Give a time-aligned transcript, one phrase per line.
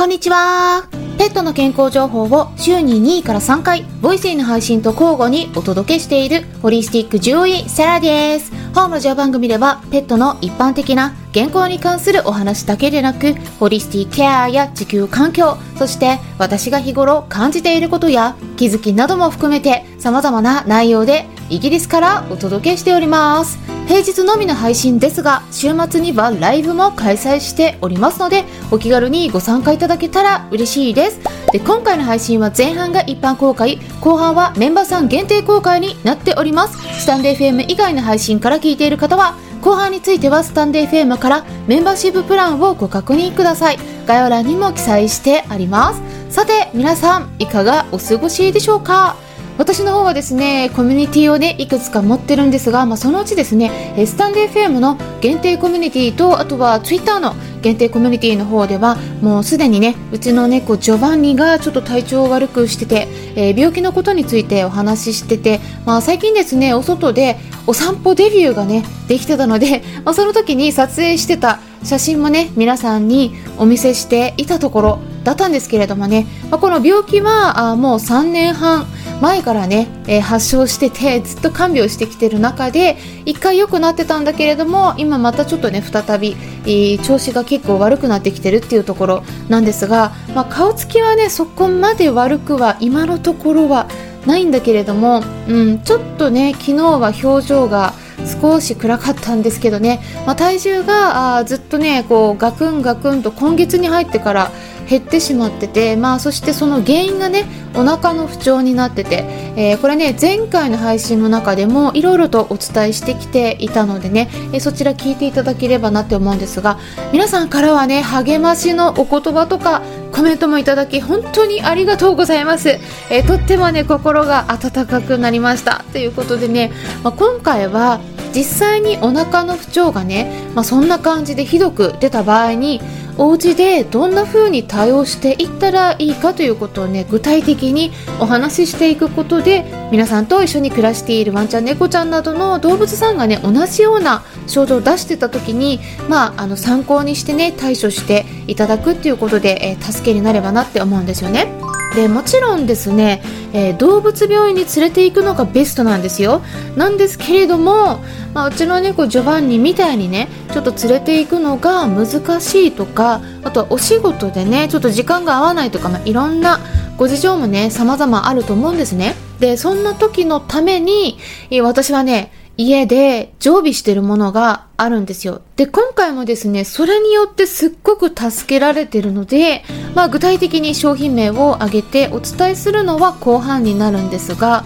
[0.00, 0.88] こんにちは。
[1.18, 8.50] ペットの健康情報を週に2位から3回、ボイスイの配信と交互にお届けしているホリスティック獣医セラです。
[8.74, 23.58] 本ラジオ番組ではペットの一般的な健康に関するお話だけでなく、ホリスティケアや地球環境、そして私が日頃感じていることや気づきなども含めて様々な内容でイギリスからお届けしております。
[23.88, 31.20] 平日のみの配信ですが、週末にはライブも開催しておりますので、お気軽にご参加いただけたら嬉しいです。
[31.52, 36.78] で、今回の配信は前半が一般公開、後半はメンバーさん限定公開になっております。
[37.00, 43.78] スタンデー FM 以外の配信から聞いている方は、後半についてはスタンデー FM からメンバーシッププランをご確認ください。
[44.06, 46.00] 概要欄にも記載してあります。
[46.30, 49.16] さて、皆さん、いかがお過ごしでしょうか？
[49.60, 78.86] 私の方はですねコミュニティをねいくつか持ってるんですが、まあ、そのうちですねスタンデー FM の限定コミュニティとあとは Twitter の限定コミュニティの方ではもうすでにねうちの猫ジョバンニがちょっと体調を悪くしてて、えー、病気のことについてお話ししてて、まあ、最近ですねお外でお散歩デビューがねできてたので、まあ、その時に撮影してた写真もね皆さんにお見せしていたところだったんですけれどもね、まあ、この病気はあもう3年半
[79.20, 93.88] 前からね、えー、発症しててずっと看病してきてる中で1回良くなってたんだけれども今またちょっとね再び、えー、調子が結構悪くなってきてるっていうところなんですが、まあ、顔つきはねそこまで悪くは今のところは
[94.26, 97.92] ないんだけれども、うん、ちょっとね昨日は表情が
[98.40, 104.50] 少し暗かったんですけどね、まあ、体重があずっとねこうガクンガクンと今月に入ってから
[104.90, 107.44] 減ってしまってて、まあ、そしてその原因がね
[107.76, 109.24] お腹の不調になってて、
[109.56, 116.76] えー、これね前回の配信の中でもいろいろとお伝えしてきていたのでね、えー、そちら聞いていただければなって思うんですが
[117.12, 122.70] 皆さんからはね励ましのお言葉とかコメントもいただき本当にありがとうございます、
[123.10, 125.84] えー、とってもね心が温かくなりました。
[125.92, 126.72] ということでね、
[127.04, 128.00] まあ、今回は
[128.34, 132.80] 実際にお腹の不調がね、まあ、そんな感じでひどく出た場合に
[133.18, 151.52] お家でどんな風に対応していったらいいかということをね具体的にお話ししていくことで皆さんと一緒に暮らしているワンちゃん猫ちゃんなどの動物さんがね同じような症状を出してた時にまああの参考にしてね対処していただくっていうことで、えー、助けになればなって思うんですよね。
[151.94, 156.40] でもちろんですね、えー、動物病院に連れて行くのがベストなんですよ。
[156.76, 157.98] なんですけれども、
[158.32, 166.60] まあ、うちの猫ジョバンニみたいにねちょっと連れて行くのが難しいとかあとはお仕事でねちょっと時間が合わないとか、まあ、いろんな
[166.96, 169.14] ご事情もね様々あると思うんですね。
[169.40, 171.18] でそんな時のために
[171.62, 175.42] 私はね家で常備してるものがあるんですよ。
[175.56, 179.62] で、今回もですね、それによってすっごく助けられてるので、
[179.94, 184.64] まあ具体的に商品名を挙げてお伝えするのは後半になるんですが、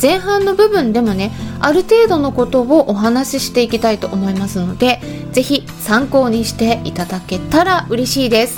[0.00, 5.00] 前半の部分でもね、ある程度のことをお話ししていきたいと思いますので、
[5.32, 8.56] 是非参考にしていただけたら嬉しいです。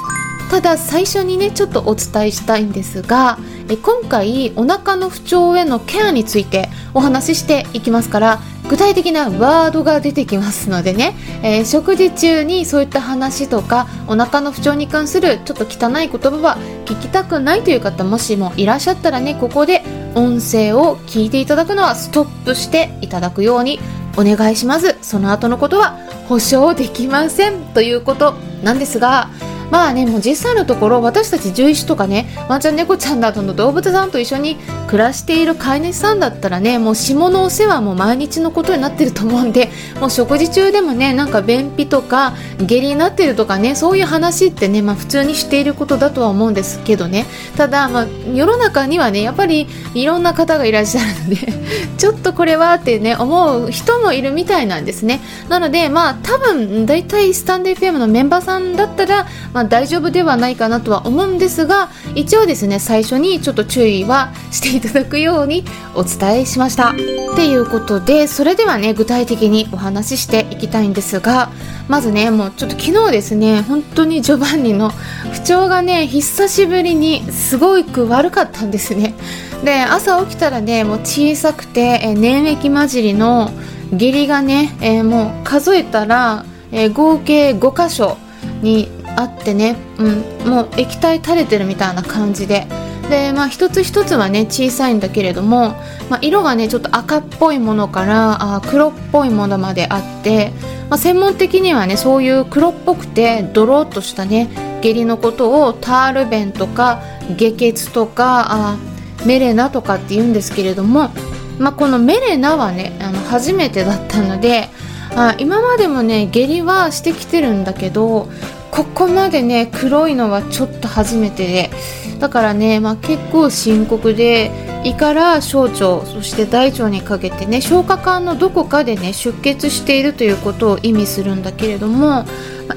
[0.51, 3.39] ただ最初にねちょっとお伝えしたいんですが
[3.69, 19.83] え今回お腹の不調へのケアについてお話ししていきますから具体的なワードが出てきますのでね、えー、食事中にそういった話とかお腹の不調に関するちょっと汚い言葉は聞きたくないという方もしもいらっしゃったらねここで
[20.17, 23.79] 音声を聞いていただくのはストップしていただくように
[24.17, 24.99] お願いします。
[25.03, 25.97] その後のことは
[26.29, 29.31] 保証できませんということなんですが
[29.71, 34.57] まあねもう実際のところ私たち獣医師とかねワンちゃん猫ちゃんなどの動物さんと一緒に
[34.89, 39.71] 暮らしている飼い主さんだったらねもう下のお世話も毎日のことになってると思うんで
[40.01, 47.27] もう食事中でもねなんか便秘とか下痢になってるとかねそういう話ってねまあ普通にしていることだとは思うんですけどね。
[47.57, 51.37] ただまあ世の中にはねやっぱりいろんな方がいらっしゃるので
[51.99, 55.21] ちょっとこれはってね思う人もいるみたいなんですね。
[55.49, 65.65] なのでまあ多分大体スタンデー FM のメンバーさんだったら、まあまあ、大丈夫ではないかなとは思うんですが一応ですね最初にちょっと注意はしていただくように
[65.95, 66.93] お伝えしました。
[66.93, 66.95] っ
[67.37, 71.51] ていうことでそれではね具体的にお話ししていきたいんですが
[71.89, 74.89] まずねもうちょっと昨日ですね本当にジョバンニの
[75.33, 79.15] 不調がね久しぶりにすごく悪かったんですね。
[79.63, 83.51] で朝起きたらねもう小さくて、え粘液混じりの
[83.93, 88.17] 下痢がね、えー、もう数えたら、えー、合計5箇所
[88.63, 92.67] にあってね、うん、もう液体垂れてるみたいな感じで。
[93.11, 95.75] でまあ一つ一つはね小さいんだけれども、
[96.09, 100.53] まあ、色がねちょっと赤っぽいものからあ黒っぽいものまであって、
[100.89, 104.49] まあ、専門的にはねそういう黒っぽくてドロッとしたね
[104.81, 107.03] 下痢のことをタール便とか
[107.37, 108.79] 下血とかあ
[109.27, 111.11] メレナとかって言うんですけれども、
[111.59, 114.69] まあ、このメレナはねあの初めてだったので
[115.17, 118.29] あ今までもね下痢はしてきてるんだけど
[118.71, 121.71] ここまでね黒いのはちょっと初めてで
[122.19, 124.51] だからね、まあ、結構深刻で
[124.85, 132.27] 胃から小腸そして大腸にかけてね消化管のどこかでね出血しているということを意味するんだけれども、まあ、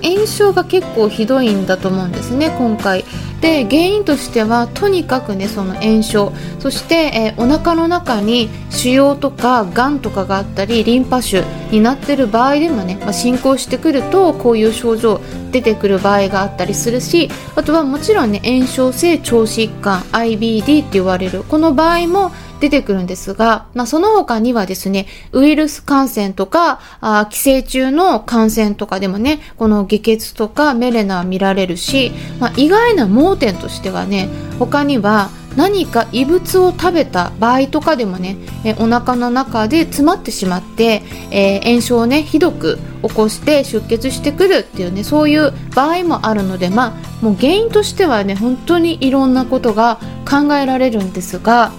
[0.01, 3.03] 炎症が結構ひどいんだと思うんですね今回。
[3.43, 6.31] で原因としてはとにかくねその炎症。
[6.59, 15.19] そして、えー、お腹の中に腫瘍とかがんとかがあったりリンパ腫になってる場合でもね、まあ、進行してくるとこういう症状
[15.51, 21.43] 出てくる場合があったりするしあとはもちろんね炎症性腸疾患 IBD って言われる。
[21.43, 22.31] この場合も
[22.63, 34.29] 出てくるんですが、まあ、その他にはですね、ウイルス感染とか、あ寄生虫の感染とかでもね、この下血とかメレナは見られるし、まあ、意外な盲点としてはね、
[34.59, 49.99] 他には何か異物を食べた場合とかでもね、えお腹の中で詰まってしまって、えー、炎症をねひどく起こして出血してくるっていうねそういう場合もあるのでまあもう原因としてはね本当にいろんなことが
[50.29, 51.73] 考えられるんですが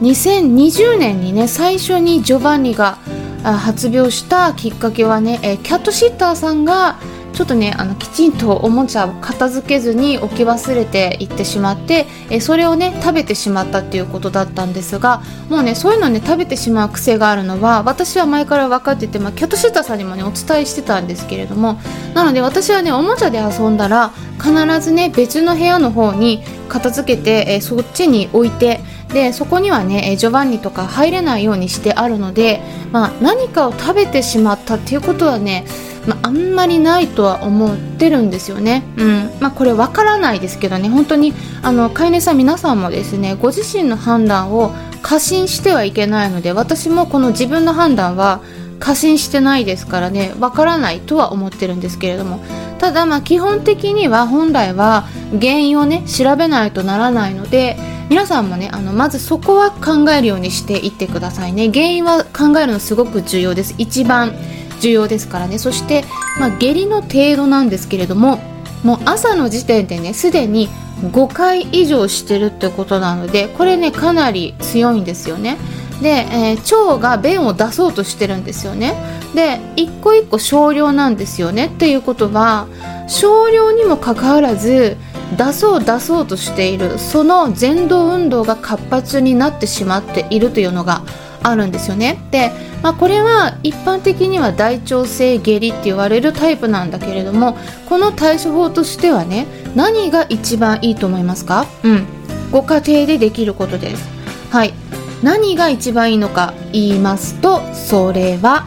[0.00, 2.98] 2020年にね最初にジョバンニが
[3.42, 6.98] 発病したきっかけはね、えキャットシッターさんが
[7.32, 21.80] ちょっとねあのきちんとおもちゃを片付けずに置き忘れていってしまってえそれをね食べてしまったっていうことだったんですがもうねそういうのね食べてしまう癖があるのは私は前から分かってて、まあ、キャットシッターさんにもねお伝えしてたんですけれども
[22.14, 28.80] なので私はねおもちゃで遊んだら必ずね別の部屋の方に片付けてえそっちに置いて
[29.12, 32.60] でそこにはねジョバンニとか入れないようにしてあるので、
[32.92, 35.64] まあ、何かを食べてしまったっていうことはね、
[36.06, 38.84] まあ、あんまりないとは思ってるんですよね。
[38.96, 39.30] うん。
[39.40, 40.88] まあ、これわからないですけどね。
[40.88, 44.72] 本当にあの飼い主さん皆さんもですねご自身の判断を
[45.02, 48.42] 過信してはいけないので私もこの自分の判断は
[48.78, 52.40] 過信してないですからねわからないとは思ってるんですけれども。
[52.78, 55.06] ただまあ基本的には本来は
[55.38, 57.76] 原因をね調べないとならないので
[58.10, 61.70] 皆さんもねあのまずそこは考えるようにしていってくださいね。
[61.70, 63.76] 原因は考えるのすごく重要です。
[63.78, 64.34] 一番
[64.80, 65.60] 重要ですからね。
[65.60, 66.04] そして、
[66.40, 68.38] まあ、下痢の程度なんですけれども
[68.82, 70.68] もう朝の時点でねすでに
[71.02, 75.56] 5回以上してるってことなのでこれねかなり強いんですよね。
[76.02, 78.94] で、えー、腸が便を出そうとしてるんですよね。
[79.34, 81.66] で一個一個少量なんですよね。
[81.66, 82.66] っていうことは
[83.08, 84.96] 少量にもかかわらず
[85.36, 91.02] 出そう出そうとしているその前動運動が活発になってしまっているというのが
[91.42, 92.18] あるんですよね。
[92.30, 92.50] で、
[92.82, 97.56] まあ、これは一般的には大腸性下痢って言われるタイプなんだけれども
[97.88, 101.66] この対処法としてはね何が一番いいと思いますか？
[101.84, 102.06] うん。
[102.50, 104.08] ご家庭でできることです。
[104.50, 104.74] はい。
[105.22, 108.66] 何が一番いいのか言いますとそれは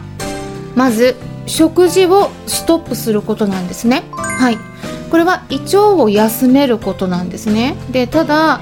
[0.74, 1.16] まず
[1.46, 4.04] 食事をストップすることなんですね。
[4.12, 4.58] はい。
[5.10, 7.76] これは胃腸を休めることなんですね。
[7.90, 8.60] でただ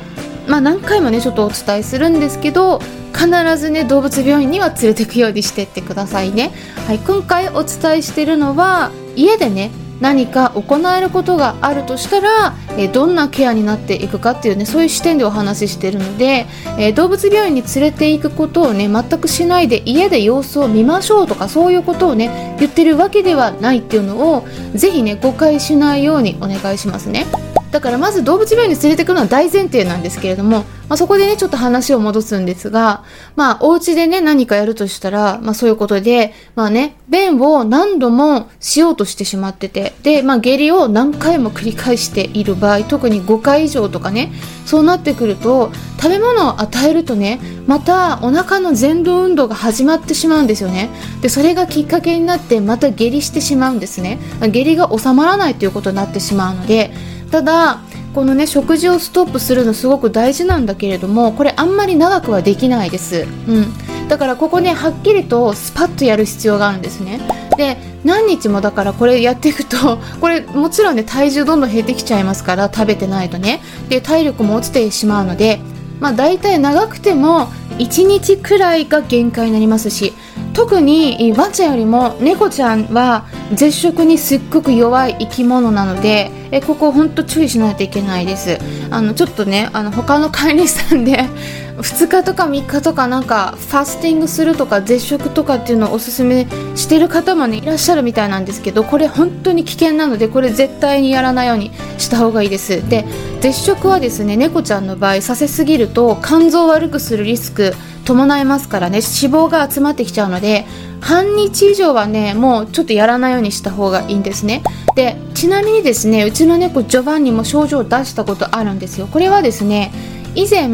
[0.48, 2.80] まあ、何回もねちょっとお伝えするんですけど
[3.14, 6.52] 必ずね動物病院には連れてくようにしてってくださいね、
[6.86, 9.70] はい、今回お伝えしてるのは家でね
[10.02, 24.44] 何か行えることがあるとしたら、えどんなケアになっていくかっていうねそういう視点でお話ししてるので、え、動物病院に連れていくことをね全くしないで家で様子を見ましょうとかそういうことをね言ってるわけではないっていうのを
[24.74, 27.26] ぜひね誤解しないようにお願いしますね。
[27.72, 33.02] だからまず動物病院に連れてくのは大前提なんですけれども、まあ、そこでね、ちょっと話を戻すんですが、
[33.34, 44.32] まあ、お家でね、何かやるとしたら、まあ、そういうことで、まあね、便を何度もしようとしてしまってて、で、まあ、下痢を何回も繰り返している場合、特に5回以上とかね、
[44.66, 50.90] そうなってくると、食べ物を与えるとね、またお腹の前動運動が始まってしまうんですよね。
[51.22, 54.18] で、それがきっかけになって、また下痢してしまうんですね。
[54.40, 56.92] 下痢が収まらないということになってしまうので、
[57.32, 57.80] ただ
[58.14, 67.20] このね食事をストップするのすごく大事なんだけれどもこれあんまり長くはできないです、うん、だからここねはっきりとスパッとやる必要があるんですね。
[67.56, 73.62] で何日もだからこれやっていくと これもちろんね体重どんどん減ってきちゃいますから食べてないとね。
[73.88, 75.60] で体力も落ちてしまうので
[75.98, 77.48] まあ大体長くても
[77.78, 80.12] 1日くらいが限界になりますし
[80.52, 88.58] 特にワンちゃんよりも猫ちゃんは絶食にすっごく弱い生き物なのでえここ本当注意しないといけないです。
[88.90, 91.24] あのちょっとねあの他の管理さんで
[91.78, 96.46] 2日とか3日とかなんかファスティングするとか絶食とかっていうのをおすすめ
[96.76, 102.86] してる方もねいらっしゃるみたいなんですけどこれ本当に危険なのでこれ絶対にやらないようにした方がいいです。
[102.86, 103.06] で
[103.40, 108.98] 絶食はですね猫ちゃんの場合させすぎると肝臓を悪くするリスク伴いますからね。
[108.98, 110.66] 脂肪が集まってきちゃうので
[111.00, 114.62] 半日以上はねもうちょっとやらないようにした方がいいんですね。
[114.94, 119.06] でちなみにですねうちの猫ジョバンニも症状を出したことあるんですよ。
[119.06, 119.92] これはですね
[120.34, 120.68] 以前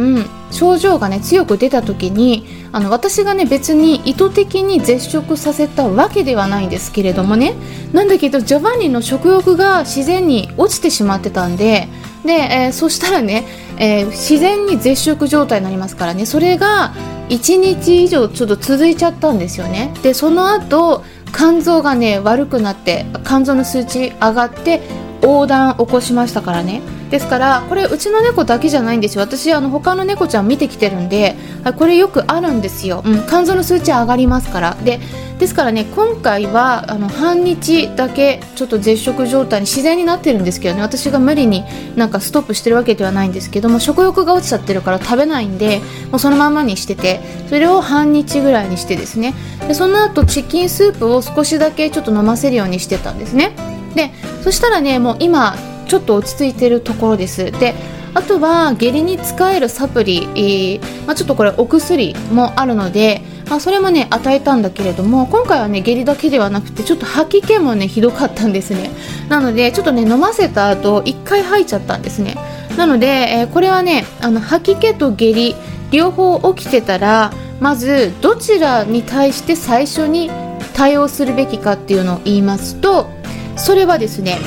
[0.51, 7.55] 症状がね強く出た時にあの私がね別に意図的に絶食させたわけではないんですけれどもね。
[7.93, 11.89] なんだけどジョバンニの食欲が自然に落ちてしまってたんで
[12.25, 13.47] で、えー、そしたらね、
[13.79, 16.27] えー、自然に絶食状態になりますからね。
[16.27, 16.93] それが
[17.29, 19.93] 1日以上ちょっと続いちゃったんですよね。
[20.03, 21.05] でその後
[21.35, 24.81] 肝臓がね悪くなって肝臓の数値上がって
[25.23, 26.83] 横断起こしましたからね。
[27.11, 29.23] ですからこれうちの猫だけじゃないんですよ。
[29.23, 31.37] 私あの他の猫ちゃん見てきてるんで
[31.77, 34.77] これよくあるんですよ、うん、肝臓の数値上がりますから。
[34.85, 35.01] で
[35.39, 40.83] ですからね今回はあの半日だけちょっと絶食状態に自然になってるんですけどね。
[40.83, 41.65] 私が無理に
[41.97, 49.35] なんかストップしてるわけではないんですけども食欲が落ちちゃってるから食べないんでもうそのままにしててそれを半日ぐらいにしてですね。
[49.67, 53.78] でその後チキンスープを少しだけちょっと飲ませるようにしてたんですね。
[53.95, 54.11] で
[54.43, 55.57] そしたらねもう今
[55.89, 57.51] ちょっと落ち着いてるところです。
[57.51, 57.75] で
[58.15, 68.91] あとは下痢に使えるサプリ、えー、まあ、ちょっとこれお薬もあるので、まあ、それもね与えたんだけれども今回はね下痢だけではなくてちょっと吐き気もねひどかったんですね。
[69.29, 72.37] なのでちょっとね飲ませた後1回吐いちゃったんですね。
[72.77, 75.55] なので、えー、これはねあの吐き気と下痢
[75.91, 80.31] 両方起きてたらまずどちらに対して最初に
[80.75, 83.11] 対応するべきかっていうのを言いますと
[83.59, 84.39] それはですね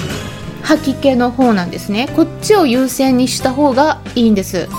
[0.64, 2.08] 吐き気の方なんですね。
[2.16, 4.70] こっちを優先にした方がいいんです。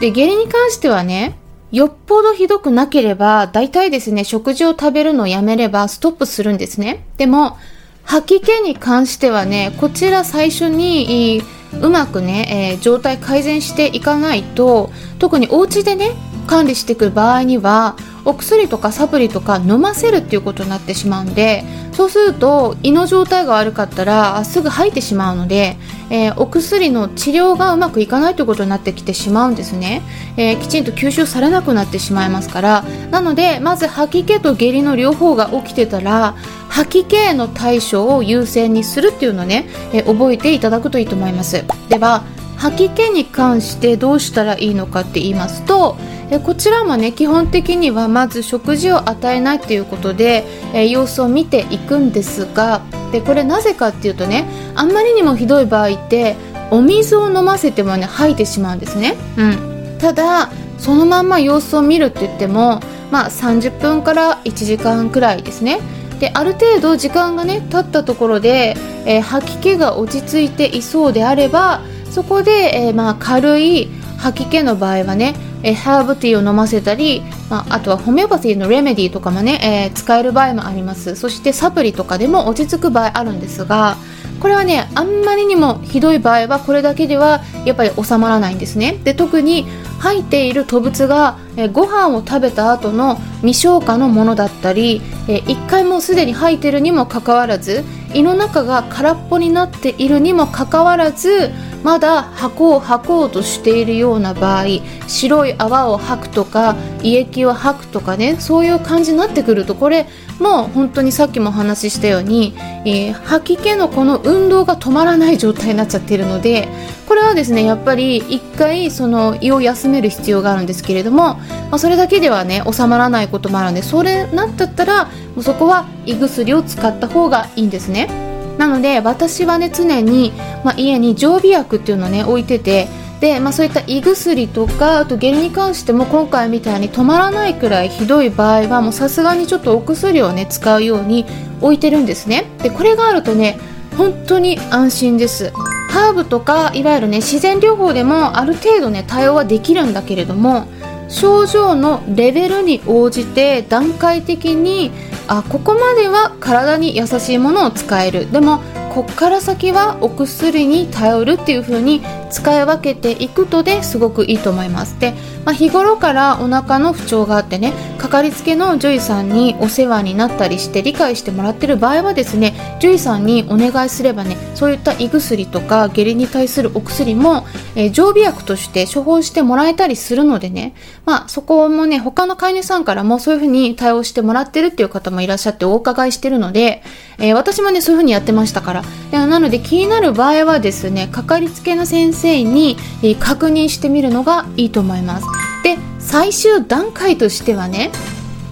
[0.00, 1.36] で下痢に関してはね
[1.70, 7.04] よっぽどひどくなければ大体ですね食事を食べるのをやめればストップするんですね。
[7.16, 7.58] でも
[8.04, 11.42] 吐き気に関してはねこちら最初に
[11.80, 16.12] うまくね、えー、状態改善していかないと特にお家でね
[16.46, 25.76] 管理してくる場合にはお薬とかサプリとか飲ませるっていうことになってしまうんでそうすると胃の状態が悪かったらすぐ吐いてしまうので、
[26.10, 30.02] えー、お薬の治療がうまくいかないということになってきてしまうんですね、
[30.36, 32.84] えー、きちんと吸収されなくなってしまいますから。
[33.10, 36.34] なのでまず吐き気と下痢の両方が起きてたら
[36.68, 41.64] 吐き気への対処を優先にするっていうのをね、えー、覚えていただくといいと思います。
[41.88, 42.24] では
[42.56, 45.96] 吐き気に関してどうしたらいいのかって言いますと
[46.34, 56.36] えこちらもね基本的にはまず食事を与えないということで、え様子を見ていくんですがでこれなぜかっていうとねあんまりにもひどい場合って
[56.72, 62.80] お水を飲ませてもね吐いてしまうんですね、うん、ただそのまんま様子を見るって言っても
[63.12, 65.80] まあ30分から1時間くらいですね。
[66.18, 73.88] である程度時間がね経ったところで、えー、吐き気が落ち着いていそうであればそこで、えー、まあ軽い
[74.18, 81.16] 吐き気の場合はねえハーブティーを飲ませたり、まあ、あとはホメオパティのレメディとかもね、えー、使える場合もあります。
[81.16, 83.96] そしてサプリとかでも落ち着く場合あるんですが
[84.40, 89.00] これはねあんまりにもひどい場合はこれだけではやっぱり収まらないんですね。
[89.04, 89.66] で特に
[90.00, 101.50] 入っている吐物が、えー、ご飯を食べた後の未消化のものだったり、えー、1回もうすでに入ってるにもかかわらず胃の中が空っぽになっているにもかかわらず
[101.84, 104.64] まだ箱を吐こうとしているような場合
[105.06, 110.06] 白い泡を吐くとか胃液を吐くとかねそういう感じになってくるとこれ
[110.40, 112.54] もう本当にさっきもお話ししたように、
[112.86, 116.68] えー、吐き気のこの運動が止まらない状態になっちゃっているので
[117.06, 121.40] これはですねやっぱり一回その胃を休める必要があるんですけれども、ま
[121.72, 128.23] あ、それだけではね収まらないこともあるんでそれなったったらもうそこは胃薬を使った方がいいんですね。
[128.64, 130.32] なので私はね常に、
[130.64, 132.88] まあ、家に常備薬っていうのをね置いてて
[133.20, 141.26] で、まあ、そういった胃薬とかあと下痢に関しても今回みたいに止まらないくらいひどい場合はもうさすがにちょっとお薬をね使うように
[141.60, 142.46] 置いてるんですね。
[142.62, 143.58] でこれがあるとね
[143.98, 145.52] 本当に安心です。
[145.90, 150.66] ハーブとかいわゆるね自然療法でもある程度ね対応はできるんだけれども
[151.08, 154.90] 症状のレベルに応じて段階的に
[155.26, 158.30] あここまでは体に優しいものを使える。
[158.30, 158.60] でも
[158.94, 162.02] こっから先はお薬に頼るっていう風に
[162.34, 164.98] 使い分けていくとですごくいいと思います。
[164.98, 165.14] で、
[165.44, 180.74] まあ、日頃からお腹の不調があってねかかりつけの獣医さんにお世話になったりして理解してもらってる場合はですね獣医さんにお願いすればねそういった胃薬とか下痢に対するお薬も、えー、常備薬として処方してもらえたりするのでね
[181.04, 186.82] まあそこもね他の飼い主さんからもそういうふうに対応してもらってるっていう方もいらっしゃってお伺いしてるので、
[187.18, 188.84] えー、私もねそういうふうにやってましたから。
[189.12, 192.76] なので気になる場合はですねかかりつけの先生に、
[193.20, 195.26] 確認してみるのがいいと思います。
[195.62, 197.90] で最終段階としてはね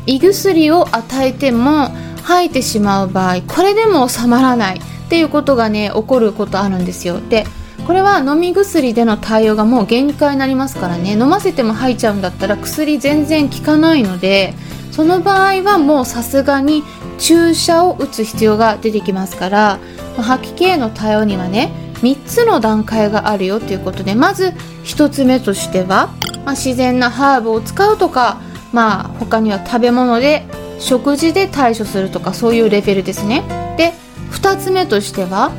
[0.06, 1.90] 胃薬を与えても
[2.22, 7.20] 吐いてしまう場合これでも収まらないっていうことがね起こることあるんですよ。
[7.20, 7.44] で
[7.86, 11.12] これは飲み薬での対応がもう限界になりますからね。
[11.12, 14.54] 飲ませても吐いちゃうんだったら薬全然効かないので
[14.90, 16.84] その場合はもうさすがに
[17.18, 19.78] 注射を打つ必要が出てきますから
[20.16, 24.52] 吐き気への対応にはね3つの段階があるよということでまず
[24.84, 26.08] 1つ目としては、
[26.44, 28.40] まあ、自然なハーブを使うとか、
[28.72, 30.44] まあ、他には食べ物で
[30.78, 33.44] 食事で対処するとかそういうレベルですね。
[33.78, 33.92] で
[34.32, 35.52] 2つ目としては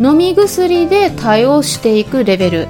[0.00, 2.68] 飲み薬で対応していくレベル。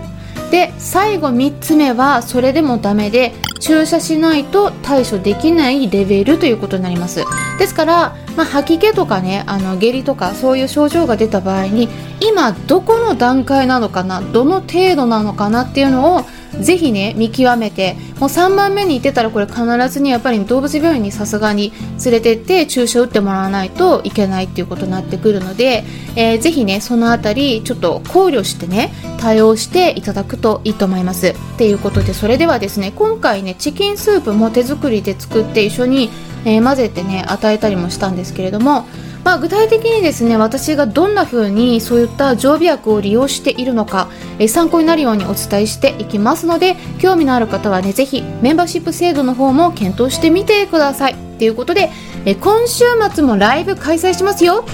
[0.51, 7.25] で最後3つ目はそれでもダメで注射しないと対処できないレベルということになります。
[7.59, 11.89] ですから、まあ、吐き気とかねあの下痢とかそういう症状が出た場合に
[12.21, 16.25] 今どこの段階なのかなどの程度なのかなっていうのを
[16.61, 21.73] ぜひね見極めてもう3番目に行ってたらこれ必ずにやっぱり動物病院にさすがに
[22.05, 25.85] 連れてって注射打ってもらわないといけないっていうことになってくるので、
[26.17, 31.29] えー、ぜひねそのあたりちょっと考慮してね対応していただくといいと思います。
[31.29, 36.11] っていうことでそれではですね今回ねチキンスープも手作りで作って一緒に、
[36.45, 38.87] えー、混ぜてね与えたりもしたんですけれども
[39.25, 51.15] まあ、具体的にですね私がどんな風にそういった常備薬を利用しているのか、え参考になるようにお伝えしていきますので興味のある方はねぜひメンバーシップ制度の方も検討してみてください。
[51.39, 51.91] ということで、
[52.25, 54.65] え今週末もライブ開催しますよ。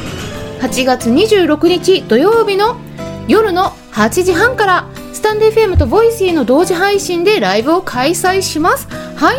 [0.61, 2.77] 8月26日土曜日の
[3.27, 4.89] 夜の8時半から
[5.25, 8.87] タンデー FM とボイシーの同時配信でライブを開催します。
[9.17, 9.37] はい。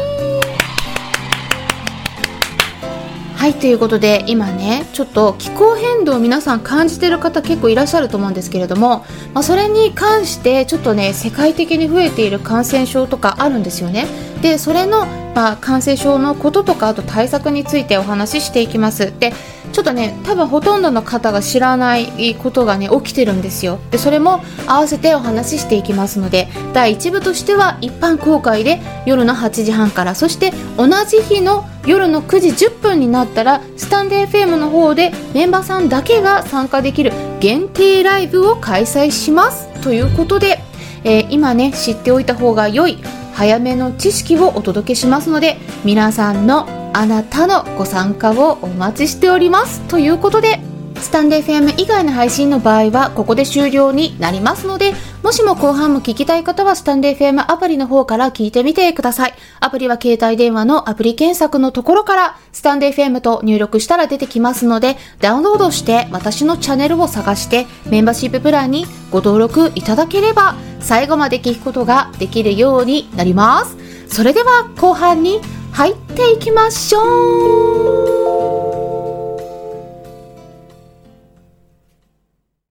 [3.35, 14.07] はいということで今ねちょっと気候変動皆さん感じてる方結構いらっしゃると思うんですけれども、まあ、それに関してちょっとね世界的に増えている感染症とかあるんですよね。
[14.41, 19.13] でそれの、まあ、感染症のこととかあと対策についてお話ししていきます。
[19.19, 19.33] で
[19.73, 23.77] ちょっとね多分ほとんどの方が知らないことがね起きてるんですよ。
[23.91, 40.59] でそれも合わせてお話ししていきますので第1部としては一般公開で夜の8時半からそして同じ日の夜の9時10分になったらスタンデー FM の方でメンバーさんだけが参加できる限定ライブを開催しますということで、
[41.03, 42.97] えー、今ね知っておいた方が良い
[43.35, 49.81] 早めの知識をお届けしますので皆さんのあなたのご参加をお待ちしております。
[49.81, 50.61] ということで
[50.95, 54.93] スタンデー FM 以外の配信の場合はここで終了になりますので
[55.25, 59.33] もしも後半も聞きたい方はスタンデー FM アプリの方から聞いてみてください。
[59.59, 73.75] アプリは携帯電話のアプリ検索のところからスタンデー FM と入力したら出てきますのでダウンロードして私のチャンネルを探してメンバーシッププランにご登録いただければ最後まで聞くことができるようになります。
[74.07, 78.24] それでは後半に入っていきましょう。